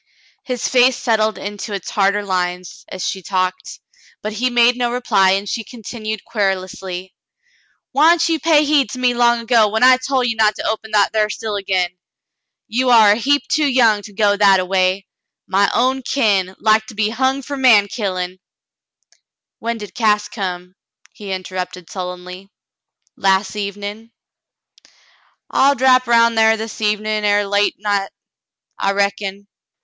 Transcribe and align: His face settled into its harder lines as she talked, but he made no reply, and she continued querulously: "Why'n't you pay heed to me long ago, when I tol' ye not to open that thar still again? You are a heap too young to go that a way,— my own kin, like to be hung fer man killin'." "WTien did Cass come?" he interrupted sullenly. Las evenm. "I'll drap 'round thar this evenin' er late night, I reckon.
His 0.43 0.67
face 0.67 0.97
settled 0.97 1.37
into 1.37 1.73
its 1.73 1.91
harder 1.91 2.25
lines 2.25 2.85
as 2.87 3.07
she 3.07 3.21
talked, 3.21 3.79
but 4.23 4.33
he 4.33 4.49
made 4.49 4.75
no 4.75 4.91
reply, 4.91 5.33
and 5.33 5.47
she 5.47 5.63
continued 5.63 6.25
querulously: 6.25 7.13
"Why'n't 7.91 8.27
you 8.27 8.39
pay 8.39 8.65
heed 8.65 8.89
to 8.93 8.97
me 8.97 9.13
long 9.13 9.41
ago, 9.41 9.67
when 9.67 9.83
I 9.83 9.97
tol' 9.97 10.23
ye 10.23 10.33
not 10.33 10.55
to 10.55 10.67
open 10.67 10.89
that 10.93 11.13
thar 11.13 11.29
still 11.29 11.55
again? 11.55 11.99
You 12.67 12.89
are 12.89 13.11
a 13.11 13.15
heap 13.15 13.47
too 13.47 13.67
young 13.67 14.01
to 14.01 14.11
go 14.11 14.35
that 14.35 14.59
a 14.59 14.65
way,— 14.65 15.05
my 15.47 15.69
own 15.71 16.01
kin, 16.01 16.55
like 16.59 16.87
to 16.87 16.95
be 16.95 17.09
hung 17.11 17.43
fer 17.43 17.55
man 17.55 17.87
killin'." 17.87 18.39
"WTien 19.61 19.77
did 19.77 19.93
Cass 19.93 20.27
come?" 20.27 20.73
he 21.13 21.31
interrupted 21.31 21.91
sullenly. 21.91 22.49
Las 23.15 23.51
evenm. 23.55 24.09
"I'll 25.51 25.75
drap 25.75 26.07
'round 26.07 26.35
thar 26.37 26.57
this 26.57 26.81
evenin' 26.81 27.23
er 27.23 27.45
late 27.45 27.75
night, 27.77 28.09
I 28.79 28.93
reckon. 28.93 29.47